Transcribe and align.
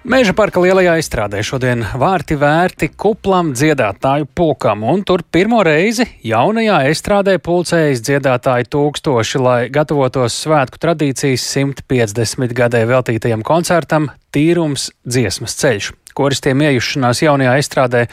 Meža 0.00 0.32
parka 0.32 0.56
lielajā 0.64 0.94
izstrādē 0.96 1.42
šodien 1.44 1.82
vārti 2.00 2.32
vērti 2.40 2.86
kuplam 2.96 3.50
dziedātāju 3.52 4.30
pulkam, 4.32 4.86
un 4.88 5.02
tur 5.04 5.20
pirmo 5.20 5.58
reizi 5.60 6.06
jaunajā 6.24 6.78
izstrādē 6.88 7.34
pulcējas 7.44 8.00
dziedātāju 8.06 8.70
tūkstoši, 8.72 9.42
lai 9.44 9.58
gatavotos 9.68 10.38
svētku 10.46 10.80
tradīcijas 10.80 11.44
150 11.52 12.56
gadē 12.56 12.80
veltītajam 12.88 13.44
koncertam 13.44 14.08
Tīrums 14.32 14.88
dziesmas 15.04 15.58
ceļš. 15.60 15.92
Koristiem 16.16 16.64
iejušanās 16.64 17.20
jaunajā 17.26 17.58
izstrādē 17.60 18.06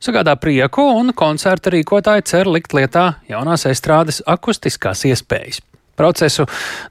sagādā 0.00 0.38
prieku, 0.40 0.88
un 0.96 1.12
koncerta 1.12 1.76
rīkotāji 1.76 2.24
cer 2.32 2.48
likt 2.48 2.72
lietā 2.72 3.18
jaunās 3.28 3.68
izstrādes 3.68 4.24
akustiskās 4.24 5.04
iespējas. 5.12 5.60
Procesu 5.98 6.46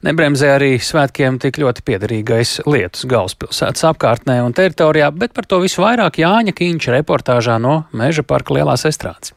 nebremzē 0.08 0.54
arī 0.56 0.72
svētkiem 0.80 1.40
tik 1.44 1.60
ļoti 1.64 1.84
piederīgais 1.88 2.56
lietus 2.70 3.08
galvaspilsētas 3.12 3.88
apkārtnē 3.92 4.40
un 4.46 4.56
teritorijā, 4.56 5.12
bet 5.12 5.36
par 5.36 5.50
to 5.50 5.60
visu 5.64 5.84
vairāk 5.84 6.22
Jāņa 6.24 6.56
Kīņša 6.56 7.00
reportāžā 7.00 7.60
no 7.62 7.84
Meža 7.92 8.24
parka 8.24 8.56
lielās 8.56 8.88
estrādes. 8.90 9.36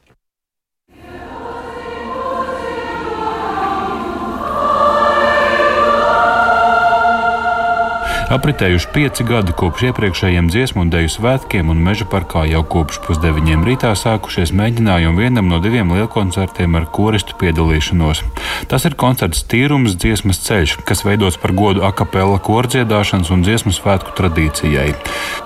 Apritējuši 8.26 8.88
pieci 8.90 9.22
gadi 9.22 9.52
kopš 9.54 9.84
iepriekšējiem 9.86 10.48
dziesmu 10.50 10.82
un 10.82 10.88
dēļu 10.90 11.10
svētkiem, 11.14 11.68
un 11.70 11.78
meža 11.78 12.08
parkā 12.10 12.40
jau 12.50 12.64
kopš 12.66 12.98
pusdeviņiem 13.04 13.62
rītā 13.62 13.92
sākušies 13.94 14.50
mēģinājumi 14.50 15.22
vienam 15.22 15.46
no 15.46 15.60
diviem 15.62 15.92
lielkoncertiem 15.94 16.74
ar 16.74 16.88
koristu 16.90 17.36
piedalīšanos. 17.38 18.24
Tas 18.66 18.86
ir 18.88 18.96
koncerts 18.98 19.44
Tīrums 19.46 19.94
dziesmas 19.94 20.40
ceļš, 20.42 20.74
kas 20.88 21.04
veidots 21.06 21.38
par 21.38 21.54
godu 21.54 21.84
akapela 21.86 22.40
kordziedāšanas 22.42 23.30
un 23.30 23.44
dziesmu 23.46 23.70
svētku 23.76 24.16
tradīcijai. 24.18 24.88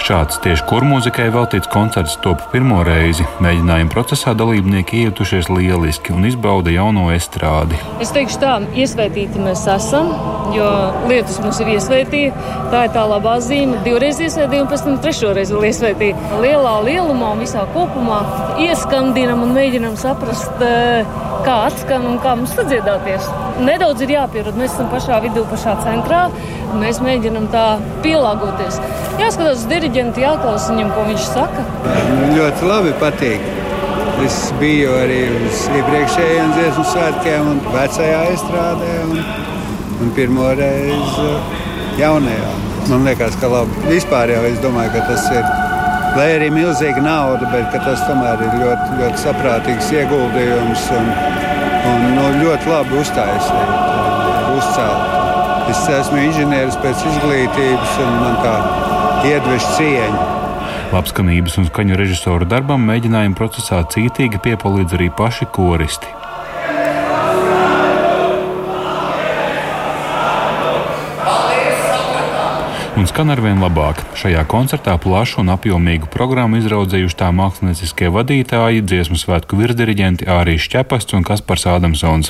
Šāds 0.01 0.41
tieši 0.41 0.65
kurmūzikai 0.73 1.29
veltīts 1.37 1.69
koncerts 1.69 2.17
top 2.25 2.49
pirmo 2.55 2.81
reizi. 2.89 3.29
Mēģinājuma 3.45 3.93
procesā 3.93 4.33
dalībnieki 4.33 5.03
iejutušies 5.03 5.53
lieliski 5.53 6.17
un 6.17 6.25
izbauda 6.33 6.73
jauno 6.73 7.11
estrādi. 7.13 7.77
Es 8.01 8.17
teikšu 8.17 8.41
tā, 8.41 8.57
iesvētīti 8.73 9.45
mēs 9.45 9.69
esam, 9.69 10.15
jo 10.57 10.73
lietus 11.13 11.43
mums 11.45 11.61
ir 11.61 11.75
iesvētīti. 11.77 12.70
Tā 12.71 12.85
ir 12.87 12.93
tā 12.95 13.03
labā 13.03 13.33
zīme. 13.43 13.81
Divreiz 13.83 14.21
iesvētīja 14.23 14.63
un 14.63 14.69
pēc 14.71 14.85
tam 14.87 14.99
trešo 15.03 15.33
reizi 15.35 15.57
vēl 15.57 15.65
iesvētīja. 15.73 16.39
Lielā 16.39 16.75
lielumā 16.87 17.33
un 17.35 17.41
visā 17.43 17.65
kopumā 17.75 18.21
ieskandinam 18.63 19.41
un 19.43 19.57
mēģinam 19.57 19.97
saprast, 19.99 20.63
eh, 20.63 21.09
kā 21.43 21.57
atskan 21.67 22.05
un 22.07 22.21
kā 22.23 22.37
mums 22.39 22.55
sadziedāties. 22.55 23.27
Nedaudz 23.67 24.05
ir 24.07 24.15
jāpierod. 24.15 24.55
Mēs 24.55 24.77
esam 24.77 24.87
pašā 24.93 25.19
vidū, 25.25 25.43
pašā 25.51 25.75
centrā. 25.83 26.31
Mēs 26.79 27.01
mēģinam 27.03 27.49
tā 27.51 27.65
pielāgoties. 28.05 28.79
Jāskatās 29.19 29.59
uz 29.59 29.67
diriģentu, 29.73 30.23
jāklausa 30.23 30.71
viņam, 30.71 30.93
ko 30.95 31.07
viņš 31.11 31.25
saka. 31.27 31.65
Nu, 32.21 32.29
ļoti 32.37 32.69
labi 32.71 32.93
patīk. 33.03 33.41
Es 34.25 34.53
biju 34.61 34.95
arī 35.01 35.23
uz 35.49 35.67
iepriekšējiem 35.75 36.55
dziesmu 36.55 36.85
svētkiem 36.93 37.51
un 37.51 37.61
vecajā 37.75 38.23
izstrādē. 38.37 38.93
Un, 39.11 39.25
un 40.05 40.15
pirmo 40.15 40.55
reizi 40.55 41.60
jaunajā. 42.01 42.53
Man 42.91 43.05
liekas, 43.07 43.37
ka 43.41 43.51
labi. 43.53 43.85
Vispār 43.91 44.33
jau 44.33 44.43
es 44.49 44.59
domāju, 44.65 44.95
ka 44.97 45.05
tas 45.11 45.27
ir. 45.35 45.45
Lai 46.17 46.27
arī 46.35 46.49
milzīga 46.51 47.03
nauda, 47.05 47.47
bet 47.53 47.71
tas 47.85 48.03
tomēr 48.09 48.41
ir 48.43 48.57
ļoti, 48.59 48.97
ļoti 48.99 49.23
saprātīgs 49.23 49.93
ieguldījums 49.95 50.89
un, 50.97 51.11
un 51.93 52.07
nu, 52.17 52.25
ļoti 52.41 52.73
labi 52.73 52.99
uztaisīt, 52.99 53.75
uzcelt. 54.57 55.19
Es 55.71 55.85
esmu 56.01 56.19
inženieris 56.25 56.81
pēc 56.83 57.05
izglītības 57.13 57.99
un 58.03 58.17
man 58.25 58.41
tā 58.43 58.57
iedvež 59.31 59.69
cieņa. 59.77 60.25
Labskanības 60.91 61.61
un 61.61 61.69
skaņu 61.69 62.01
režisoru 62.01 62.49
darbam 62.51 62.83
mēģinājuma 62.91 63.39
procesā 63.39 63.85
cītīgi 63.95 64.41
piepalīdz 64.43 64.99
arī 64.99 65.13
paši 65.15 65.47
koristi. 65.55 66.11
Un 73.01 73.07
skan 73.09 73.31
arvien 73.33 73.57
labāk. 73.63 74.03
Šajā 74.19 74.43
koncertā 74.51 74.93
plašu 75.01 75.39
un 75.41 75.49
apjomīgu 75.55 76.11
programmu 76.13 76.59
izraudzījuši 76.61 77.17
tā 77.17 77.31
mākslinieckie 77.33 78.11
vadītāji, 78.13 78.83
dziesmu 78.85 79.17
svētku 79.17 79.57
virsdiriģenti 79.57 80.29
Ārijas 80.29 80.67
Čepasts 80.69 81.17
un 81.17 81.25
Kaspars 81.25 81.65
Ādamsons. 81.71 82.29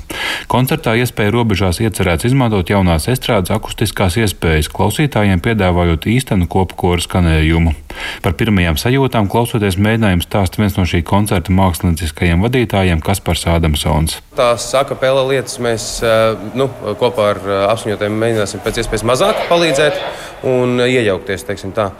Koncertā 0.52 0.94
iespēja 1.00 1.34
robežās 1.34 1.82
iecerēts 1.82 2.28
izmantot 2.30 2.70
jaunās 2.70 3.08
estrādes 3.10 3.50
akustiskās 3.50 4.20
iespējas, 4.22 4.70
klausītājiem 4.70 5.42
piedāvājot 5.42 6.06
īstenu 6.06 6.46
kopkoru 6.50 7.02
skanējumu. 7.02 7.74
Par 8.22 8.38
pirmajām 8.38 8.78
sajūtām 8.78 9.26
klausoties 9.32 9.80
mēģinājumu 9.80 10.22
stāst 10.22 10.60
viens 10.60 10.78
no 10.78 10.86
šī 10.86 11.02
koncerta 11.02 11.50
mākslinieciskajiem 11.56 12.46
vadītājiem 12.46 13.02
Kaspars 13.02 13.42
Ādamsons. 13.50 14.20
Tās 14.38 14.70
akapela 14.78 15.26
lietas 15.26 15.58
mēs 15.58 15.92
eh, 16.06 16.38
nu, 16.54 16.70
kopā 17.02 17.32
ar 17.34 17.42
eh, 17.42 17.62
apskaņotājiem 17.74 18.22
mēģināsim 18.22 18.62
pēc 18.62 18.84
iespējas 18.84 19.08
mazāk 19.10 19.48
palīdzēt 19.50 19.98
un 20.46 20.59
iejaukties. 20.86 21.44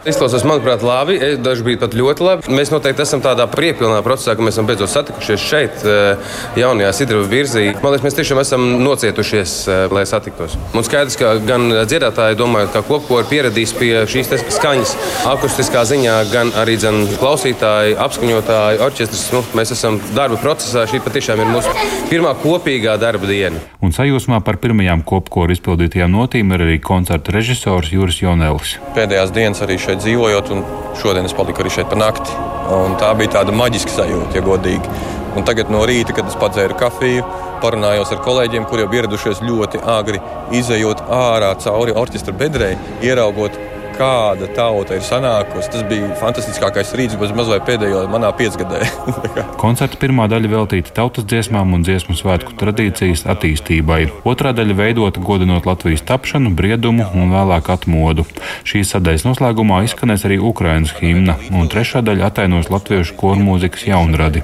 Izklausās, 0.07 0.45
manuprāt, 0.47 0.83
labi. 0.85 1.17
Daži 1.41 1.65
bija 1.65 1.81
pat 1.83 1.95
ļoti 1.97 2.25
labi. 2.25 2.53
Mēs 2.53 2.71
noteikti 2.73 3.03
esam 3.05 3.23
tādā 3.23 3.47
priekšpilnā 3.51 4.01
procesā, 4.05 4.35
ka 4.37 4.45
mēs 4.45 4.55
esam 4.55 4.67
beidzot 4.69 4.91
satikušies 4.91 5.43
šeit, 5.43 5.83
eh, 5.85 6.33
jaunajā 6.59 6.91
Sidrava 6.95 7.27
virzī. 7.31 7.65
Man 7.81 7.93
liekas, 7.93 8.05
mēs 8.07 8.17
tiešām 8.19 8.41
esam 8.41 8.67
nocietušies, 8.83 9.55
eh, 9.67 9.87
lai 9.91 10.05
satiktos. 10.05 10.57
Un 10.73 10.83
skaidrs, 10.83 11.17
ka 11.17 11.35
gan 11.45 11.69
dziedātāji 11.87 12.39
domājot, 12.39 12.73
ka 12.73 12.81
kopko 12.81 13.19
ir 13.19 13.29
pieradījis 13.31 13.73
pie 13.79 13.93
šīs 14.05 14.31
skaņas 14.51 14.95
akustiskā 15.25 15.83
ziņā, 15.87 16.17
gan 16.31 16.51
arī 16.51 16.77
dzen, 16.77 17.07
klausītāji, 17.21 17.97
apskaņotāji, 17.97 18.81
orķestris. 18.87 19.31
Nu, 19.33 19.43
mēs 19.53 19.71
esam 19.71 19.99
darba 20.15 20.37
procesā. 20.41 20.85
Šī 20.89 21.01
patiešām 21.03 21.39
ir 21.39 21.51
mūsu 21.51 21.71
pirmā 22.09 22.35
kopīgā 22.35 22.97
darba 22.99 23.27
diena. 23.29 23.59
Un 23.81 23.93
sajūsmā 23.95 24.43
par 24.43 24.59
pirmajām 24.61 25.03
kopkoru 25.07 25.55
izpildītajām 25.55 26.11
notīm 26.11 26.51
ir 26.53 26.65
arī 26.67 26.79
koncerta 26.83 27.31
režisors 27.31 27.91
Juris 27.93 28.19
Jonas. 28.21 28.50
Jonelis. 28.51 28.77
Pēdējās 28.95 29.31
dienas 29.31 29.61
arī 29.63 29.77
šeit 29.79 30.01
dzīvojot, 30.03 30.51
un 30.51 30.63
šodien 30.99 31.25
es 31.25 31.33
paliku 31.33 31.63
arī 31.63 31.71
šeit 31.71 31.89
par 31.89 31.99
nakti. 32.01 32.31
Un 32.71 32.97
tā 32.99 33.11
bija 33.17 33.37
tāda 33.37 33.51
maģiska 33.55 33.91
sajūta, 33.91 34.35
ja 34.35 34.43
godīgi. 34.43 34.91
Un 35.35 35.45
tagad 35.47 35.71
no 35.71 35.85
rīta, 35.87 36.13
kad 36.15 36.27
es 36.27 36.35
padzēru 36.35 36.75
kafiju, 36.79 37.23
parunājos 37.63 38.11
ar 38.11 38.19
kolēģiem, 38.25 38.65
kuriem 38.67 38.91
ieradušies 38.91 39.43
ļoti 39.45 39.79
agri, 39.87 40.19
izējot 40.51 41.05
ārā 41.07 41.53
cauri 41.63 41.95
orķestra 41.95 42.35
bedrei, 42.35 42.75
ieraugot 43.01 43.55
kāda 44.01 44.49
tauta 44.55 44.97
ir 44.97 45.03
sanākusi. 45.05 45.69
Tas 45.73 45.85
bija 45.89 46.09
fantastiskākais 46.19 46.93
rīts, 46.97 47.17
bez 47.21 47.33
mazliet 47.37 47.65
pēdējo 47.67 48.03
manā 48.11 48.31
piecgadē. 48.37 48.81
Koncerta 49.61 49.99
pirmā 50.01 50.27
daļa 50.31 50.51
veltīta 50.55 50.95
tautas 50.97 51.27
dziesmām 51.29 51.75
un 51.77 51.85
dziesmu 51.85 52.15
svētku 52.17 52.55
tradīcijas 52.59 53.27
attīstībai. 53.31 54.01
Otrā 54.27 54.55
daļa 54.57 54.77
veidota 54.79 55.21
godinot 55.21 55.69
Latvijas 55.69 56.05
tapšanu, 56.09 56.53
briedumu 56.57 57.05
un 57.13 57.33
vēlāk 57.35 57.69
atmodu. 57.75 58.25
Šīs 58.67 58.95
sadaļas 58.95 59.27
noslēgumā 59.27 59.83
izskanēs 59.85 60.25
arī 60.29 60.39
Ukrainas 60.51 60.95
himna, 60.97 61.37
un 61.53 61.69
trešā 61.71 62.01
daļa 62.05 62.31
attainos 62.31 62.71
latviešu 62.73 63.17
kormūzikas 63.21 63.85
jaunradi. 63.91 64.43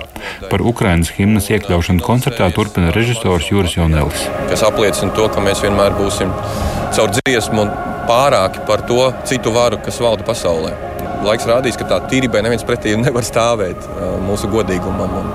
Par 0.52 0.62
Ukrainas 0.62 1.14
himnas 1.18 1.50
iekļaušanu 1.54 2.06
koncertā 2.06 2.52
turpina 2.54 2.94
režisors 2.96 3.50
Juris 3.52 3.78
Jonelis. 3.80 4.30
Kas 4.52 4.66
apliecina 4.68 5.14
to, 5.18 5.30
ka 5.34 5.44
mēs 5.44 5.66
vienmēr 5.66 5.98
būsim 5.98 6.34
caur 6.94 7.14
dziesmu 7.18 7.66
un 7.66 7.97
pārāki 8.08 8.64
par 8.68 8.84
to 8.88 9.12
citu 9.28 9.54
varu, 9.56 9.80
kas 9.84 10.00
valda 10.04 10.26
pasaulē. 10.28 10.74
Laiks 11.26 11.48
rādīs, 11.50 11.78
ka 11.80 11.88
tā 11.90 11.98
tīrībai 12.10 12.44
neviens 12.46 12.66
pretī 12.68 12.94
nevar 13.00 13.26
stāvēt 13.26 13.88
mūsu 14.26 14.50
godīgumam 14.52 15.16
un, 15.22 15.32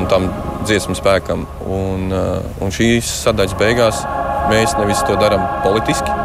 un 0.00 0.08
tam 0.10 0.28
dziesmu 0.66 0.96
spēkam. 0.98 1.46
Un, 1.70 2.10
un 2.12 2.74
šīs 2.74 3.10
sadaļas 3.24 3.56
beigās 3.60 4.02
mēs 4.50 4.76
nevis 4.80 5.04
to 5.08 5.16
darām 5.20 5.44
politiski, 5.64 6.18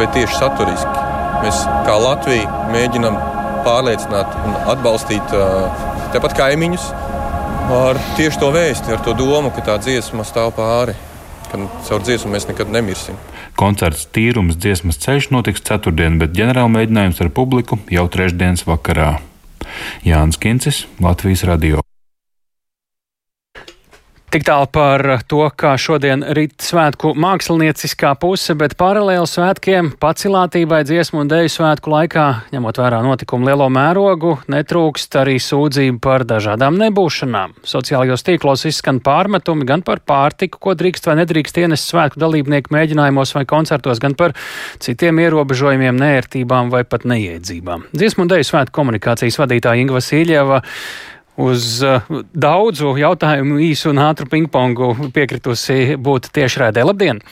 bet 0.00 0.12
tieši 0.16 0.40
saturiski. 0.40 1.06
Mēs 1.44 1.64
kā 1.86 1.96
Latvija 2.00 2.68
mēģinam 2.72 3.16
pārliecināt 3.64 4.36
un 4.44 4.58
atbalstīt 4.74 5.34
tepat 6.14 6.36
kaimiņus 6.38 6.90
ar 7.74 7.98
tieši 8.18 8.40
to 8.40 8.52
vēsti, 8.52 8.92
ar 8.92 9.02
to 9.04 9.14
domu, 9.16 9.52
ka 9.54 9.64
tā 9.64 9.78
dziesma 9.80 10.26
stāv 10.28 10.52
pāri 10.56 10.96
ka 11.54 11.86
caur 11.86 12.02
dziesmu 12.02 12.34
mēs 12.34 12.48
nekad 12.50 12.72
nemirsim. 12.74 13.18
Koncerts 13.58 14.08
Tīrums 14.14 14.58
dziesmas 14.58 14.98
ceļš 15.04 15.30
notiks 15.34 15.64
ceturtdien, 15.66 16.18
bet 16.18 16.34
ģenerāla 16.36 16.72
mēģinājums 16.80 17.22
ar 17.22 17.32
publiku 17.34 17.78
jau 17.94 18.06
trešdienas 18.10 18.66
vakarā. 18.66 19.16
Jānis 20.06 20.40
Kincis, 20.42 20.84
Latvijas 21.02 21.46
Radio. 21.48 21.84
Tik 24.34 24.42
tālu 24.48 24.66
par 24.66 24.98
to, 25.30 25.44
kā 25.54 25.76
šodien 25.78 26.24
rīt 26.34 26.56
svētku 26.66 27.12
mākslinieciskā 27.22 28.16
puse, 28.18 28.56
bet 28.58 28.72
paralēli 28.74 29.28
svētkiem 29.30 29.92
pacilātībai 30.02 30.80
dziesmu 30.88 31.20
un 31.22 31.30
deju 31.30 31.52
svētku 31.54 31.92
laikā, 31.92 32.24
ņemot 32.50 32.80
vērā 32.82 32.98
notikumu 33.06 33.46
lielo 33.46 33.68
mērogu, 33.70 34.32
netrūkst 34.50 35.14
arī 35.22 35.36
sūdzību 35.38 36.02
par 36.02 36.26
dažādām 36.26 36.74
nebūšanām. 36.82 37.54
Sociālajos 37.62 38.26
tīklos 38.26 38.66
izskan 38.72 38.98
pārmetumi 39.06 39.70
gan 39.70 39.86
par 39.86 40.02
pārtiku, 40.02 40.58
ko 40.58 40.74
drīkst 40.82 41.06
vai 41.06 41.20
nedrīkst 41.22 41.62
ienest 41.62 41.94
svētku 41.94 42.18
dalībnieku 42.26 42.74
mēģinājumos 42.74 43.36
vai 43.38 43.46
koncertos, 43.46 44.02
gan 44.02 44.18
par 44.18 44.34
citiem 44.82 45.22
ierobežojumiem, 45.28 45.94
nērtībām 45.94 46.74
vai 46.74 46.82
pat 46.82 47.06
neiedzībām. 47.06 47.86
Dziesmu 47.94 48.26
un 48.26 48.34
deju 48.34 48.50
svētku 48.50 48.82
komunikācijas 48.82 49.38
vadītāja 49.44 49.86
Inga 49.86 50.00
Vasiljeva 50.02 50.64
uz 51.40 51.82
uh, 51.84 52.10
daudzu 52.32 52.94
jautājumu 53.00 53.60
īsu 53.70 53.92
un 53.92 54.02
ātru 54.06 54.28
pingpongu 54.30 54.94
piekritusi 55.14 55.96
būt 56.00 56.32
tiešraidē. 56.34 56.84
Labdien! 56.86 57.22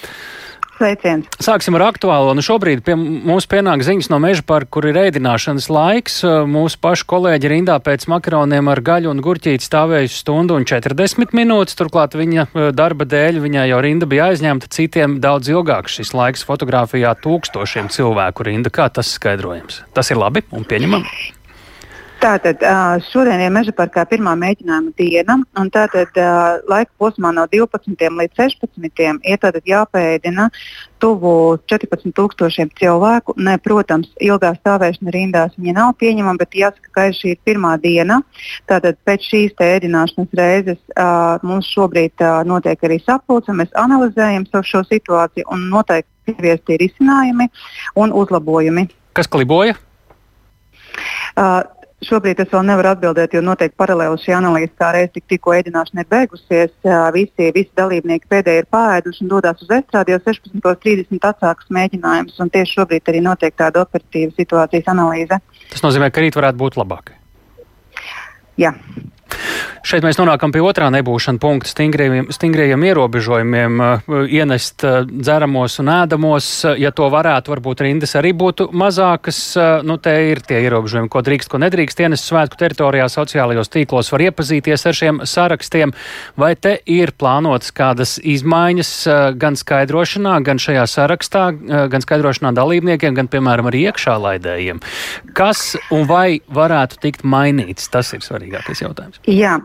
Sveiciens. 0.82 1.28
Sāksim 1.38 1.76
ar 1.78 1.84
aktuālo. 1.92 2.32
Nu 2.34 2.42
šobrīd 2.42 2.80
pie 2.82 2.96
mums 2.98 3.46
pienāk 3.50 3.84
ziņas 3.86 4.08
no 4.10 4.18
meža 4.22 4.42
parka, 4.46 4.70
kur 4.74 4.88
ir 4.88 4.98
ēdināšanas 4.98 5.68
laiks. 5.70 6.16
Mūsu 6.50 6.80
pašu 6.82 7.06
kolēģi 7.12 7.50
rindā 7.52 7.76
pēc 7.84 8.08
makaroniem 8.10 8.70
ar 8.72 8.82
gaļu 8.82 9.12
un 9.12 9.22
gurķīti 9.22 9.68
stāvējusi 9.68 10.22
stundu 10.24 10.56
un 10.58 10.66
40 10.66 11.36
minūtes. 11.38 11.78
Turklāt 11.78 12.16
viņa 12.18 12.48
darba 12.74 13.06
dēļ 13.06 13.38
viņai 13.44 13.68
jau 13.70 13.82
rinda 13.84 14.08
bija 14.10 14.32
aizņemta, 14.32 14.72
citiem 14.74 15.20
daudz 15.22 15.52
ilgāk 15.52 15.92
šis 15.92 16.14
laiks 16.18 16.42
fotografijā 16.48 17.14
tūkstošiem 17.22 17.92
cilvēku 17.92 18.48
rinda. 18.50 18.72
Kā 18.74 18.88
tas 18.90 19.14
skaidrojams? 19.20 19.84
Tas 19.94 20.10
ir 20.10 20.18
labi 20.18 20.42
un 20.50 20.66
pieņemami. 20.66 21.41
Tātad 22.22 22.60
šodien 23.10 23.40
ir 23.42 23.50
meža 23.50 23.72
parkā 23.74 24.04
pirmā 24.06 24.36
mēģinājuma 24.38 24.92
diena, 24.98 25.34
un 25.58 25.70
tātad 25.74 26.14
laika 26.70 26.92
posmā 27.02 27.32
no 27.34 27.48
12 27.50 27.98
līdz 27.98 28.38
16 28.38 29.02
ir 29.02 29.58
jāpēdina 29.66 30.46
tuvu 31.02 31.58
14,000 31.66 32.70
cilvēku. 32.78 33.34
Ne, 33.42 33.56
protams, 33.58 34.12
ilgā 34.22 34.52
stāvēšana 34.60 35.14
rindās 35.16 35.58
nav 35.58 35.96
pieņemama, 35.98 36.38
bet 36.38 36.54
jāsaka, 36.60 36.92
ka 36.94 37.08
šī 37.10 37.34
ir 37.34 37.42
pirmā 37.42 37.74
diena. 37.82 38.20
Tātad 38.70 39.00
pēc 39.06 39.26
šīs 39.32 39.58
ēdināšanas 39.58 40.38
reizes 40.38 40.80
uh, 40.94 41.42
mums 41.42 41.70
šobrīd 41.74 42.22
uh, 42.22 42.42
notiek 42.46 42.86
arī 42.86 43.00
sapulce, 43.02 43.50
mēs 43.50 43.74
analizējam 43.74 44.46
šo 44.46 44.84
situāciju 44.86 45.50
un 45.50 45.68
noteikti 45.74 46.36
ieviesti 46.36 46.78
risinājumi 46.84 47.50
un 47.98 48.14
uzlabojumi. 48.14 48.86
Kas 49.18 49.26
kliboja? 49.26 49.74
Uh, 51.32 51.64
Šobrīd 52.02 52.40
es 52.42 52.50
vēl 52.50 52.64
nevaru 52.66 52.90
atbildēt, 52.90 53.34
jo 53.36 53.40
noteikti 53.44 53.78
paralēli 53.78 54.18
šī 54.18 54.34
analīze 54.34 54.72
kā 54.78 54.88
reiz 54.96 55.12
tik, 55.14 55.22
tikko 55.30 55.54
ēdināšana 55.54 56.02
ir 56.02 56.08
beigusies. 56.10 56.72
Visi, 57.14 57.50
visi 57.54 57.70
dalībnieki 57.78 58.30
pēdējie 58.32 58.64
ir 58.64 58.68
pārēduši 58.74 59.22
un 59.22 59.30
dodas 59.30 59.62
uz 59.62 59.70
estrādi, 59.76 60.16
jo 60.16 60.18
16.30 60.26 61.28
atsāks 61.30 61.70
mēģinājums. 61.70 62.40
Tieši 62.56 62.78
šobrīd 62.80 63.12
arī 63.12 63.22
notiek 63.22 63.54
tāda 63.54 63.84
operatīva 63.86 64.34
situācijas 64.34 64.90
analīze. 64.90 65.38
Tas 65.70 65.86
nozīmē, 65.86 66.10
ka 66.10 66.24
rīt 66.24 66.38
varētu 66.38 66.58
būt 66.64 66.80
labāk. 66.82 67.14
Jā. 68.58 68.74
Šeit 69.86 70.04
mēs 70.04 70.20
nonākam 70.20 70.52
pie 70.54 70.62
otrā 70.64 70.90
nebūšana 70.92 71.40
punkta 71.42 71.70
stingriem, 71.72 72.84
ierobežojumiem 72.86 73.80
uh, 73.82 74.12
ienest 74.28 74.84
uh, 74.86 75.02
dzeramos 75.08 75.78
un 75.82 75.90
ēdamos. 75.92 76.50
Ja 76.80 76.92
to 76.94 77.08
varētu, 77.12 77.52
varbūt 77.54 77.82
rindas 77.86 78.14
arī 78.18 78.32
būtu 78.36 78.68
mazākas. 78.76 79.40
Nu, 79.86 79.96
te 80.02 80.12
ir 80.30 80.42
tie 80.46 80.60
ierobežojumi, 80.66 81.10
ko 81.12 81.22
drīkst, 81.24 81.50
ko 81.50 81.60
nedrīkst 81.62 82.02
ienest 82.04 82.28
svētku 82.28 82.58
teritorijā, 82.60 83.08
sociālajos 83.12 83.70
tīklos 83.72 84.12
var 84.12 84.26
iepazīties 84.28 84.86
ar 84.88 84.98
šiem 84.98 85.20
sarakstiem. 85.28 85.94
Vai 86.40 86.52
te 86.56 86.76
ir 86.90 87.14
plānotas 87.18 87.72
kādas 87.74 88.16
izmaiņas 88.18 88.92
gan 89.40 89.58
skaidrošanā, 89.58 90.38
gan 90.46 90.60
šajā 90.62 90.86
sarakstā, 90.90 91.44
gan 91.92 92.04
skaidrošanā 92.04 92.54
dalībniekiem, 92.56 93.16
gan, 93.18 93.30
piemēram, 93.32 93.70
arī 93.70 93.86
iekšā 93.90 94.16
laidējiem? 94.22 94.82
Kas 95.36 95.72
un 95.94 96.06
vai 96.10 96.40
varētu 96.52 97.00
tikt 97.02 97.26
mainīts? 97.26 97.90
Tas 97.92 98.12
ir 98.16 98.24
svarīgākais 98.24 98.84
jautājums. 98.84 99.22
Jā, 99.28 99.58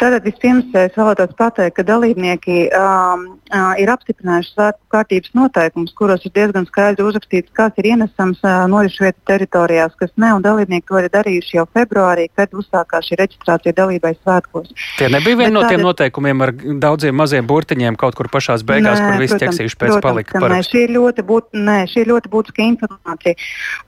tātad 0.00 0.24
vispirms 0.26 0.74
es 0.78 0.96
vēlētos 0.98 1.34
pateikt, 1.38 1.76
ka 1.78 1.86
dalībnieki 1.88 2.58
um, 2.76 3.26
uh, 3.50 3.72
ir 3.80 3.90
apstiprinājuši 3.92 4.52
svētku 4.54 4.82
kārtības 4.94 5.34
noteikumus, 5.36 5.94
kuros 5.98 6.24
ir 6.26 6.34
diezgan 6.36 6.66
skaidri 6.68 7.06
uzrakstīts, 7.06 7.52
kas 7.56 7.74
ir 7.80 7.90
ienesams 7.94 8.42
uh, 8.44 8.64
norišu 8.70 9.06
vietu 9.06 9.20
teritorijās, 9.30 9.94
kas 10.00 10.12
ne, 10.20 10.32
un 10.36 10.44
dalībnieki 10.44 10.88
to 10.90 11.02
ir 11.02 11.10
darījuši 11.14 11.58
jau 11.58 11.66
februārī, 11.76 12.28
kad 12.36 12.54
uzsākās 12.54 13.08
šī 13.08 13.20
reģistrācija 13.22 13.76
dalībai 13.76 14.14
svētkos. 14.20 14.72
Tie 14.98 15.10
nebija 15.12 15.40
viena 15.44 15.58
no 15.58 15.64
tiem 15.68 15.84
noteikumiem 15.84 16.44
ar 16.46 16.54
daudziem 16.82 17.16
maziem 17.16 17.46
burtiņiem 17.48 17.98
kaut 18.00 18.18
kur 18.18 18.30
pašās 18.32 18.64
beigās, 18.66 19.00
nē, 19.00 19.10
kur 19.10 19.22
visi 19.22 19.40
ķeksīši 19.42 19.78
pēc 19.80 19.94
protams, 19.96 20.06
palika 20.06 20.40
par. 20.40 20.54
Nē, 20.54 20.60
šī 20.66 20.84
ir 20.86 20.94
ļoti, 20.96 21.26
būt, 21.28 21.50
nē, 21.56 21.78
šī 21.90 22.04
ir 22.04 22.10
ļoti 22.12 22.32
būtiska 22.32 22.66
informācija. 22.66 23.34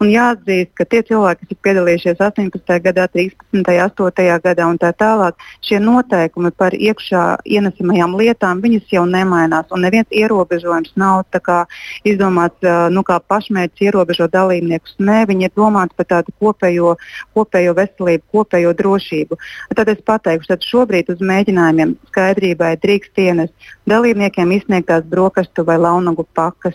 Un 0.02 0.12
jāatzīst, 0.12 0.72
ka 0.78 0.88
tie 0.88 1.02
cilvēki, 1.10 1.46
kas 1.46 1.54
ir 1.54 1.60
piedalījušies 1.66 2.22
18. 2.28 2.76
gadā, 2.86 3.08
13. 3.12 3.64
8. 3.86 4.40
gadā 4.46 4.68
un 4.68 4.80
tā 4.80 4.92
tālāk 4.96 5.46
šie 5.64 5.80
noteikumi 5.82 6.52
par 6.56 6.74
iekšā 6.76 7.24
ienesamajām 7.44 8.16
lietām 8.18 8.62
jau 8.90 9.04
nemainās. 9.06 9.66
Un 9.70 9.84
neviens 9.86 10.06
ierobežojums 10.10 10.92
nav 10.96 11.24
kā, 11.32 11.64
izdomāts 12.04 12.60
nu, 12.90 13.02
kā 13.02 13.18
pašmērķis 13.20 13.88
ierobežot 13.88 14.32
dalībniekus. 14.32 14.96
Nē, 14.98 15.24
viņi 15.28 15.48
ir 15.48 15.54
domāti 15.56 15.96
par 15.96 16.06
tādu 16.06 16.34
kopējo, 16.40 16.96
kopējo 17.34 17.74
veselību, 17.76 18.24
kopējo 18.32 18.72
drošību. 18.76 19.38
Tad 19.76 19.88
es 19.92 20.00
pateikšu, 20.06 20.52
ka 20.52 20.58
šobrīd 20.70 21.10
uz 21.12 21.20
mēģinājumiem 21.20 21.96
skaidrībai 22.10 22.76
drīkst 22.82 23.18
ienest 23.22 23.54
dalībniekiem 23.86 24.52
izsniegtās 24.56 25.04
brokastu 25.06 25.64
vai 25.66 25.78
launagu 25.78 26.26
pakas, 26.34 26.74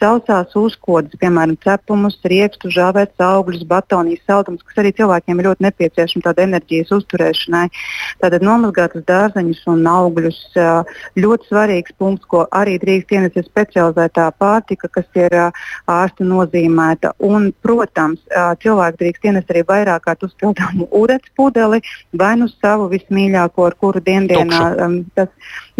sausās 0.00 0.54
uzkodas, 0.56 1.16
piemēram, 1.20 1.56
cepumus, 1.64 2.18
riekstu, 2.32 2.70
žāvētas 2.72 3.20
augļus, 3.24 3.66
batonijas, 3.68 4.22
saldumus, 4.28 4.64
kas 4.66 4.80
arī 4.82 4.92
cilvēkiem 4.96 5.40
ir 5.40 5.48
ļoti 5.50 5.66
nepieciešami 5.66 6.24
tāda 6.24 6.46
enerģijas 6.46 6.92
uzturēšanai. 6.96 7.66
Tātad 8.20 8.44
nomazgātas 8.44 9.04
dārzeņus 9.08 9.62
un 9.70 9.86
augļus. 9.90 10.40
Ļoti 11.20 11.50
svarīgs 11.50 11.94
punkts, 12.00 12.28
ko 12.30 12.46
arī 12.56 12.78
drīkst 12.82 13.14
ienest, 13.16 13.38
ir 13.40 13.48
specializētā 13.48 14.30
pārtika, 14.40 14.90
kas 14.92 15.06
ir 15.18 15.36
ārsta 15.90 16.26
nozīmēta. 16.26 17.12
Un, 17.26 17.50
protams, 17.64 18.22
cilvēki 18.64 19.00
drīkst 19.04 19.30
ienest 19.30 19.52
arī 19.52 19.64
vairāk 19.68 20.06
kārt 20.08 20.26
uzpildāmu 20.28 20.88
ūdens 21.00 21.28
pudeli 21.36 21.82
vai 22.16 22.32
nu 22.40 22.48
savu 22.52 22.88
vismīļāko, 22.92 23.68
ar 23.68 23.78
kuru 23.80 24.02
diendienā 24.04 24.64
tas, 25.14 25.30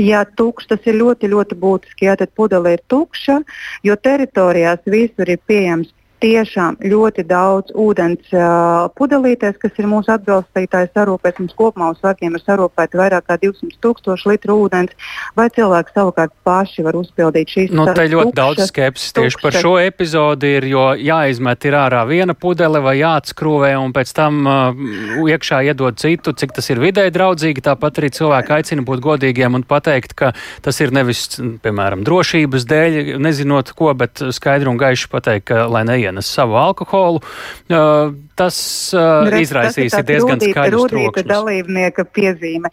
jā, 0.01 0.23
tukš, 0.37 0.71
tas 0.75 0.89
ir 0.91 1.01
ļoti, 1.01 1.31
ļoti 1.33 1.59
būtiski. 1.61 2.09
Jā, 2.11 2.17
tad 2.21 2.33
pudele 2.37 2.77
ir 2.77 2.85
tukša, 2.91 3.41
jo 3.87 3.97
te 3.97 4.11
teritorijās 4.11 4.85
visur 4.91 5.31
ir 5.31 5.41
pieejams 5.47 5.91
tiešām 6.21 6.77
ļoti 6.85 7.25
daudz 7.29 7.73
ūdens 7.79 8.33
uh, 8.35 8.89
pudelītēs, 8.99 9.57
kas 9.61 9.79
ir 9.81 9.89
mūsu 9.89 10.13
atbalstītāji 10.15 10.91
sarūpēts. 10.93 11.41
Mums 11.41 11.57
kopumā 11.57 11.91
uz 11.95 12.01
svakiem 12.03 12.37
ir 12.37 12.45
sarūpēti 12.45 13.01
vairāk 13.01 13.27
kā 13.31 13.39
200 13.41 13.79
tūkstoši 13.85 14.29
litru 14.29 14.59
ūdens, 14.67 14.93
vai 15.39 15.49
cilvēki 15.55 15.95
savukārt 15.97 16.35
paši 16.47 16.85
var 16.85 16.99
uzpildīt 17.01 17.55
šīs 17.55 17.73
nu, 17.77 17.87
te 17.89 18.05
ļoti 18.13 18.35
tukšas, 18.35 18.41
daudz 18.41 18.69
skepsis 18.69 19.17
tieši 19.17 19.41
par 19.41 19.57
šo 19.57 19.75
epizodi 19.81 20.53
ir, 20.59 20.69
jo 20.69 20.85
jāizmet 21.01 21.69
ir 21.69 21.79
ārā 21.81 22.03
viena 22.09 22.37
pudele 22.37 22.83
vai 22.85 22.99
jāatskrūvē 23.01 23.73
un 23.81 23.95
pēc 23.97 24.13
tam 24.17 24.45
uh, 24.45 24.85
iekšā 25.25 25.63
iedod 25.71 26.01
citu, 26.01 26.35
cik 26.37 26.55
tas 26.59 26.71
ir 26.73 26.83
vidē 26.83 27.07
draudzīgi. 27.15 27.65
Tāpat 27.71 28.03
arī 28.03 28.13
cilvēki 28.17 28.57
aicina 28.59 28.85
būt 28.87 29.05
godīgiem 29.05 29.57
un 29.57 29.65
pateikt, 29.69 30.17
ka 30.19 30.33
tas 30.65 30.81
ir 30.85 30.93
nevis, 30.95 31.27
piemēram, 31.65 32.05
drošības 32.05 32.69
dēļ, 32.69 33.01
nezinot 33.23 33.73
ko, 33.79 33.93
bet 33.97 34.21
skaidri 34.35 34.69
un 34.71 34.81
gaiši 34.81 35.09
pateikt, 35.13 35.49
ka 35.51 35.65
lai 35.71 35.85
neiet 35.89 36.10
ienes 36.11 36.31
savu 36.31 36.59
alkoholu. 36.61 37.23
Uh, 37.71 38.13
tas 38.41 38.57
uh, 38.97 39.29
nu, 39.29 39.41
izraisīs 39.43 39.93
tas 39.93 40.07
diezgan 40.09 40.41
skaidru 40.41 40.87
trokšņus. 40.89 41.27
dalībnieka 41.29 42.07
piezīme. 42.17 42.71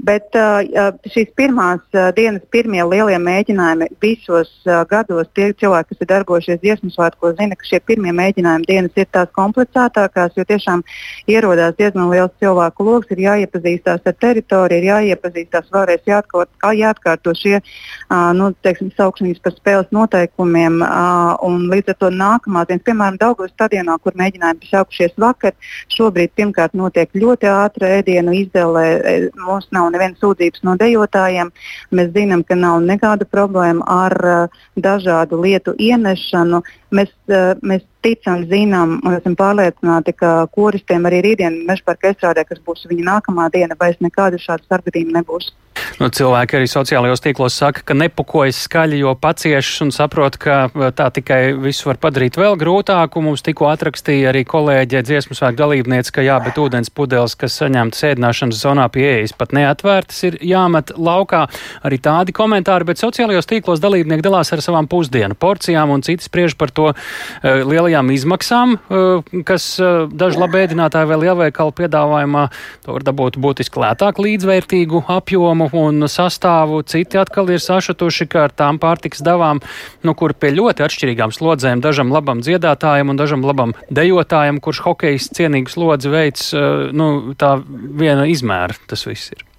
Bet 0.00 0.36
uh, 0.38 0.94
šīs 1.12 1.32
pirmās 1.36 1.82
uh, 1.92 2.08
dienas 2.16 2.44
pirmie 2.54 2.80
lielie 2.88 3.18
mēģinājumi 3.20 3.90
visos 4.02 4.52
uh, 4.66 4.80
gados 4.90 5.28
tie 5.36 5.50
cilvēki, 5.60 5.92
kas 5.92 6.04
ir 6.04 6.10
darbojušies 6.14 6.62
dziesmu 6.64 6.92
svētkos, 6.94 7.36
zina, 7.40 7.58
ka 7.58 7.68
šie 7.68 7.82
pirmie 7.84 8.14
mēģinājumi 8.16 8.68
dienas 8.70 8.96
ir 8.96 9.10
tās 9.12 9.28
komplicētākās, 9.36 10.36
jo 10.38 10.46
tiešām 10.48 10.84
ierodās 11.30 11.76
diezgan 11.78 12.08
liels 12.12 12.32
cilvēku 12.40 12.88
lokus, 12.88 13.12
ir 13.12 13.24
jāiepazīstās 13.26 14.08
ar 14.08 14.16
teritoriju, 14.24 14.80
ir 14.80 14.88
jāiepazīstās 14.88 15.68
vēlreiz 15.74 16.08
jāatkārt, 16.08 16.52
jāatkārto 16.80 17.36
šie, 17.36 17.58
uh, 17.60 18.30
nu, 18.36 18.50
teiksim, 18.64 18.88
saukšanas 18.96 19.44
par 19.44 19.56
spēles 19.58 19.92
noteikumiem, 19.94 20.80
uh, 20.86 21.36
un 21.44 21.68
līdz 21.72 21.92
ar 21.92 22.00
to 22.00 22.12
nākamā 22.14 22.64
dienas, 22.70 22.79
piemēram, 22.86 23.18
Daugavas 23.20 23.52
stadionā, 23.54 23.96
kur 24.02 24.16
mēģinājumi 24.20 24.62
bija 24.62 24.80
sākušies 24.80 25.16
vakar. 25.20 25.54
Šobrīd 25.94 26.34
pirmkārt 26.38 26.76
notiek 26.78 27.12
ļoti 27.14 27.50
ātra 27.50 27.92
ēdienu 27.98 28.34
izdevē. 28.40 28.84
E, 28.90 29.14
mums 29.40 29.68
nav 29.74 29.90
nevienas 29.94 30.20
sūdzības 30.22 30.64
no 30.68 30.76
dejotājiem. 30.80 31.52
Mēs 31.96 32.12
zinām, 32.16 32.44
ka 32.46 32.58
nav 32.58 32.80
nekāda 32.86 33.28
problēma 33.28 33.86
ar 33.90 34.16
uh, 34.26 34.60
dažādu 34.76 35.40
lietu 35.44 35.74
ienešanu. 35.78 36.62
Mēs, 36.96 37.12
uh, 37.30 37.54
mēs 37.62 37.86
ticam, 38.04 38.44
zinām 38.50 38.98
un 39.04 39.16
esam 39.18 39.36
pārliecināti, 39.38 40.14
ka 40.16 40.46
koristiem 40.54 41.08
arī 41.08 41.22
rītdien 41.26 41.62
meža 41.68 41.84
parka 41.86 42.12
estrādē, 42.14 42.46
kas 42.48 42.62
būs 42.66 42.86
viņa 42.90 43.06
nākamā 43.12 43.50
diena, 43.54 43.76
vairs 43.80 44.00
nekāda 44.04 44.40
šāda 44.40 44.66
sargadījuma 44.68 45.20
nebūs. 45.20 45.52
Nu, 45.98 46.08
cilvēki 46.14 46.58
arī 46.58 46.68
sociālajos 46.70 47.22
tīklos 47.24 47.56
saka, 47.58 47.82
ka 47.86 47.96
nepukojas 47.98 48.60
skaļi, 48.66 49.00
jo 49.02 49.14
paciešas 49.18 49.82
un 49.86 49.90
saprot, 49.94 50.36
ka 50.40 50.68
tā 50.96 51.08
tikai 51.16 51.40
visu 51.58 51.88
var 51.88 51.98
padarīt 52.00 52.38
vēl 52.40 52.54
grūtāku. 52.60 53.22
Mums 53.24 53.42
tikko 53.46 53.66
atrakstīja 53.72 54.30
arī 54.30 54.44
kolēģe 54.48 55.02
dziesmu 55.08 55.36
svētku 55.36 55.58
dalībniece, 55.58 56.12
ka 56.14 56.24
jā, 56.24 56.38
bet 56.44 56.60
ūdens 56.60 56.92
pudeles, 56.94 57.34
kas 57.40 57.58
saņemta 57.60 57.98
sēdināšanas 57.98 58.62
zonā 58.62 58.86
pieejas 58.92 59.34
pat 59.36 59.54
neatvērtas, 59.56 60.22
ir 60.28 60.38
jāmet 60.46 60.94
laukā. 60.96 61.46
Arī 61.86 62.00
tādi 62.02 62.34
komentāri, 62.36 62.86
bet 62.92 63.02
sociālajos 63.02 63.48
tīklos 63.50 63.82
dalībnieki 63.82 64.24
dalās 64.24 64.52
ar 64.54 64.62
savām 64.64 64.88
pusdienu 64.90 65.36
porcijām 65.40 65.92
un 65.94 66.04
citi 66.06 66.28
spriež 66.28 66.56
par 66.60 66.72
to 66.76 66.90
uh, 66.92 66.96
lielajām 67.42 68.12
izmaksām, 68.14 68.76
uh, 68.78 69.42
kas 69.48 69.72
uh, 69.82 70.06
daži 70.08 70.40
labēdinātāji 70.40 71.10
vai 71.10 71.20
lielveikalu 71.24 71.76
piedāvājumā 71.82 72.46
to 72.84 72.96
var 72.96 73.06
dabūt 73.06 73.38
būtiski 73.40 73.80
lētāk 73.82 74.20
līdzvērtīgu 74.22 75.04
apjomu 75.10 75.70
un 75.80 76.06
sastāvu. 76.10 76.82
Citi 76.88 77.20
atkal 77.20 77.50
ir 77.54 77.62
sašutuši, 77.64 78.28
ka 78.30 78.46
ar 78.48 78.56
tām 78.56 78.80
pārtiks 78.82 79.24
devām, 79.26 79.62
nu, 80.06 80.14
kur 80.18 80.34
pie 80.36 80.52
ļoti 80.56 80.86
atšķirīgām 80.86 81.34
slodzēm, 81.36 81.82
dažam 81.84 82.12
labam 82.14 82.44
dziedātājam 82.44 83.12
un 83.12 83.20
dažam 83.20 83.44
labam 83.46 83.76
dejotājam, 83.90 84.62
kurš 84.62 84.84
hokejs 84.86 85.30
cienīgu 85.36 85.72
slodzi 85.72 86.12
veids, 86.12 86.50
nu, 86.92 87.12
tā 87.40 87.56
viena 87.66 88.28
izmēra 88.30 88.78
tas 88.90 89.06
viss 89.08 89.34
ir. 89.34 89.49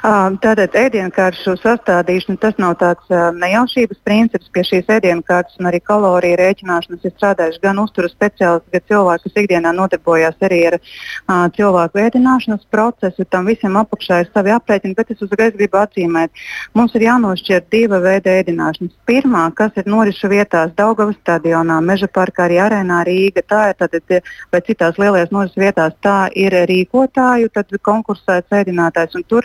Tātad 0.00 0.76
ēdienkaršu 0.80 1.56
sastādīšana 1.60 2.40
tas 2.40 2.56
nav 2.62 2.76
tāds 2.80 3.10
nejaušības 3.10 4.00
princips. 4.06 4.48
Pie 4.54 4.64
šīs 4.66 4.88
ēdienkartes 4.96 5.58
un 5.60 5.68
arī 5.70 5.80
kaloriju 5.84 6.38
rēķināšanas 6.40 7.04
ir 7.04 7.14
strādājuši 7.14 7.62
gan 7.62 7.82
uzturas 7.82 8.14
speciālisti, 8.16 8.72
gan 8.72 8.86
cilvēki, 8.90 9.24
kas 9.26 9.42
ikdienā 9.42 9.72
nodarbojas 9.76 10.46
arī 10.46 10.60
ar 10.70 10.78
uh, 10.80 11.46
cilvēku 11.56 12.00
ēdināšanas 12.04 12.66
procesu. 12.72 13.26
Tam 13.30 13.48
visam 13.50 13.76
apakšā 13.80 14.22
ir 14.24 14.30
savi 14.32 14.54
aprēķini, 14.54 14.96
bet 14.98 15.12
es 15.14 15.22
uzreiz 15.26 15.54
gribu 15.56 15.80
atzīmēt, 15.80 16.32
mums 16.74 16.96
ir 16.96 17.06
jānošķir 17.06 17.66
diva 17.72 18.00
veida 18.02 18.38
ēdināšanas. 18.40 18.96
Pirmā, 19.08 19.44
kas 19.56 19.76
ir 19.80 19.88
norisu 19.90 20.30
vietās 20.32 20.72
Daugavas 20.78 21.18
stadionā, 21.20 21.80
Meža 21.84 22.08
parkā, 22.08 22.46
arī 22.48 22.60
arēnā 22.62 23.02
Rīga, 23.08 23.44
tā 23.46 23.62
ir 23.72 23.78
tātad, 23.80 24.16
vai 24.52 24.62
citās 24.66 24.98
lielajās 25.00 25.32
norisu 25.34 25.60
vietās, 25.60 25.96
tā 26.04 26.18
ir 26.38 26.54
rīkotāju 26.70 27.50
konkursēts 27.84 28.60
ēdinātājs. 28.60 29.18
Tur 29.28 29.39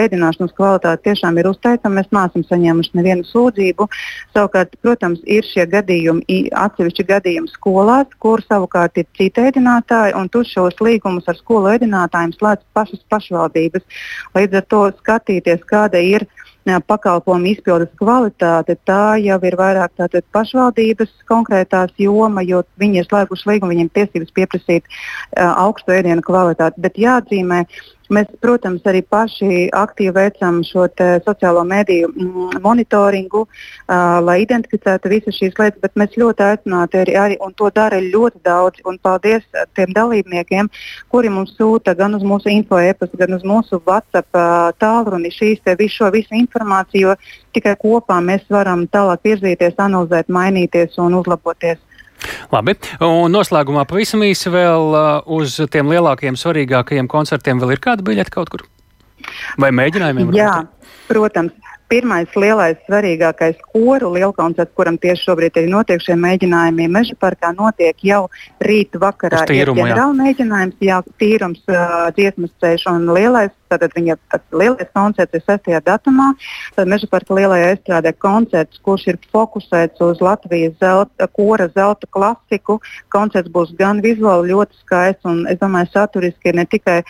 ēdināšanas 0.00 0.54
kvalitāte 0.56 1.08
tiešām 1.08 1.38
ir 1.40 1.50
uzteicama. 1.50 2.00
Mēs 2.00 2.10
neesam 2.14 2.44
saņēmuši 2.48 2.96
nevienu 2.98 3.26
sūdzību. 3.28 3.88
Savukārt, 4.34 4.76
protams, 4.84 5.22
ir 5.26 5.46
šie 5.46 5.66
gadījumi, 5.70 6.40
atsevišķi 6.64 7.06
gadījumi 7.10 7.52
skolās, 7.54 8.10
kur 8.22 8.42
savukārt 8.46 9.00
ir 9.02 9.08
citi 9.18 9.46
ēdinātāji, 9.48 10.16
un 10.18 10.28
tur 10.32 10.46
šos 10.48 10.78
līgumus 10.80 11.28
ar 11.30 11.38
skolu 11.38 11.72
ēdinātājiem 11.74 12.36
slēdz 12.36 12.66
pašas 12.76 13.02
pašvaldības. 13.12 14.04
Līdz 14.36 14.60
ar 14.60 14.68
to 14.70 14.84
skatīties, 15.00 15.66
kāda 15.68 16.02
ir 16.02 16.26
pakalpojumu 16.64 17.52
izpildes 17.52 17.92
kvalitāte, 18.00 18.76
tā 18.86 19.16
jau 19.22 19.38
ir 19.46 19.56
vairāk 19.56 19.94
tātad, 19.96 20.24
pašvaldības 20.32 21.12
konkrētās 21.30 21.94
joma, 21.98 22.42
jo 22.42 22.62
viņi 22.80 23.02
ir 23.02 23.08
slēguši 23.08 23.48
līgumu, 23.52 23.74
viņiem 23.74 23.94
tiesības 23.94 24.34
pieprasīt 24.36 24.84
uh, 24.84 25.54
augstu 25.66 25.96
ēdienu 25.96 26.24
kvalitāti. 26.26 26.80
Bet 26.80 27.00
jāatzīmē, 27.00 27.64
Mēs, 28.10 28.26
protams, 28.42 28.82
arī 28.90 29.04
paši 29.06 29.68
aktīvi 29.76 30.10
veicam 30.16 30.56
šo 30.66 30.88
sociālo 31.22 31.62
mediju 31.62 32.08
mm, 32.10 32.56
monitoringu, 32.64 33.44
uh, 33.46 34.18
lai 34.26 34.40
identificētu 34.42 35.12
visas 35.12 35.36
šīs 35.38 35.54
lietas, 35.54 35.78
bet 35.84 35.94
mēs 36.00 36.16
ļoti 36.18 36.42
aicinātu 36.42 36.98
arī, 37.04 37.14
arī, 37.22 37.36
un 37.46 37.54
to 37.54 37.70
dara 37.74 38.00
ļoti 38.02 38.42
daudz, 38.42 38.82
un 38.90 38.98
paldies 38.98 39.46
tiem 39.78 39.94
dalībniekiem, 39.94 40.70
kuri 41.14 41.30
mums 41.30 41.54
sūta 41.54 41.94
gan 41.94 42.18
uz 42.18 42.26
mūsu 42.26 42.50
info 42.50 42.80
e-pastu, 42.82 43.20
gan 43.20 43.36
uz 43.38 43.46
mūsu 43.46 43.78
WhatsApp 43.86 44.26
uh, 44.34 44.72
tālruni 44.82 45.30
šīs 45.30 45.62
te 45.62 45.76
visu, 45.78 46.00
šo 46.00 46.10
visu 46.10 46.34
informāciju, 46.34 46.49
jo 46.94 47.14
tikai 47.54 47.76
kopā 47.80 48.20
mēs 48.24 48.42
varam 48.50 48.86
tālāk 48.90 49.24
virzīties, 49.24 49.78
analizēt, 49.78 50.28
mainīties 50.28 50.98
un 50.98 51.14
uzlaboties. 51.20 51.78
Labi, 52.52 52.74
un 53.00 53.32
noslēgumā 53.32 53.86
pavisam 53.88 54.22
īsi 54.26 54.52
vēl 54.52 54.92
uh, 54.92 55.08
uz 55.38 55.56
tiem 55.72 55.88
lielākajiem, 55.88 56.36
svarīgākajiem 56.36 57.08
koncertiem 57.08 57.62
vēl 57.62 57.76
ir 57.76 57.80
kāda 57.80 58.04
biļete 58.04 58.34
kaut 58.34 58.52
kur? 58.52 58.66
Vai 59.60 59.70
mēģinājumiem? 59.76 60.34
Jā, 60.36 60.66
protams. 61.08 61.56
Pirmais 61.90 62.36
lielais, 62.38 62.78
svarīgākais 62.86 63.58
koru 63.72 64.12
lielkoncerts, 64.14 64.74
kuram 64.78 64.98
tieši 65.02 65.26
šobrīd 65.26 65.56
ir 65.58 65.70
notiek 65.72 66.02
šie 66.04 66.14
mēģinājumi, 66.20 66.86
Meža 66.90 67.16
parkā 67.18 67.50
notiek 67.56 68.04
jau 68.06 68.28
rīt 68.62 68.94
vakarā. 68.94 69.42
Ir 69.50 69.72
ģenerāla 69.74 70.14
mēģinājums, 70.20 70.76
jā, 70.86 71.00
tīrums, 71.18 71.64
uh, 71.66 72.06
dziesmas 72.14 72.54
ceļš 72.62 72.86
un 72.94 73.10
lielais 73.16 73.56
Tātad 73.70 73.92
viņa 73.94 74.16
lielais 74.58 74.88
koncerts 74.96 75.36
ir 75.38 75.44
6. 75.46 75.68
datumā. 75.86 76.32
Tad 76.74 76.90
Meža 76.90 77.06
parka 77.10 77.36
lielajā 77.38 77.68
estrādē 77.76 78.12
koncerts, 78.18 78.80
kurš 78.86 79.06
ir 79.12 79.20
fokusēts 79.30 80.02
uz 80.02 80.22
Latvijas 80.24 80.74
zelta, 80.82 81.28
kora 81.38 81.68
zelta 81.76 82.08
klasiku. 82.10 82.80
Koncerts 83.14 83.52
būs 83.54 83.70
gan 83.78 84.02
vizuāli 84.02 84.50
ļoti 84.50 84.82
skaists 84.82 85.30
un, 85.30 85.44
es 85.50 85.60
domāju, 85.62 85.92
saturiski 85.94 86.54
ne 86.56 86.66
tikai 86.66 87.00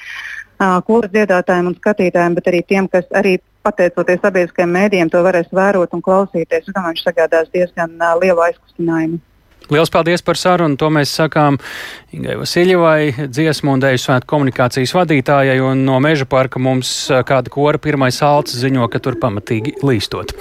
kora 0.84 1.08
dziedātājiem 1.08 1.70
un 1.70 1.78
skatītājiem, 1.78 2.36
bet 2.36 2.52
arī 2.52 2.60
tiem, 2.68 2.88
kas 2.92 3.08
arī 3.16 3.38
pateicoties 3.66 4.22
sabiedriskajiem 4.22 4.76
mēdījiem 4.76 5.10
to 5.12 5.24
varēs 5.26 5.50
vērot 5.54 5.96
un 5.96 6.04
klausīties. 6.04 6.64
Es 6.66 6.70
domāju, 6.70 6.94
viņš 6.94 7.08
sagādās 7.08 7.50
diezgan 7.54 7.96
uh, 7.98 8.14
lielu 8.20 8.46
aizkustinājumu. 8.48 9.20
Liels 9.70 9.90
paldies 9.92 10.22
par 10.26 10.38
sarunu. 10.38 10.74
To 10.80 10.88
mēs 10.90 11.12
sakām 11.14 11.58
Ingai 12.16 12.34
Vasiljevai, 12.40 13.28
dziesmu 13.30 13.76
un 13.76 13.82
dēļu 13.84 14.00
svētku 14.02 14.32
komunikācijas 14.32 14.94
vadītājai. 14.96 15.60
Un 15.62 15.84
no 15.86 16.00
meža 16.02 16.26
parka 16.26 16.62
mums 16.62 16.90
kāda 17.28 17.52
kora 17.54 17.78
pirmais 17.78 18.18
salts 18.18 18.56
ziņo, 18.58 18.88
ka 18.90 19.02
tur 19.02 19.20
pamatīgi 19.22 19.76
līstot. 19.86 20.34